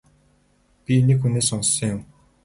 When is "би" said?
0.83-0.93